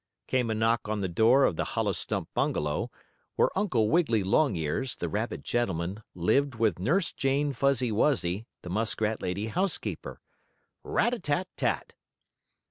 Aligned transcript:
came 0.25 0.49
a 0.49 0.55
knock 0.55 0.89
on 0.89 1.01
the 1.01 1.07
door 1.07 1.43
of 1.43 1.55
the 1.57 1.63
hollow 1.77 1.91
stump 1.91 2.27
bungalow, 2.33 2.89
where 3.35 3.55
Uncle 3.55 3.87
Wiggily 3.87 4.23
Longears, 4.23 4.95
the 4.95 5.07
rabbit 5.07 5.43
gentleman, 5.43 6.01
lived 6.15 6.55
with 6.55 6.79
Nurse 6.79 7.11
Jane 7.11 7.53
Fuzzy 7.53 7.91
Wuzzy, 7.91 8.47
the 8.63 8.69
muskrat 8.71 9.21
lady 9.21 9.45
housekeeper. 9.45 10.19
"Rat 10.83 11.13
a 11.13 11.19
tat 11.19 11.47
tat!" 11.55 11.93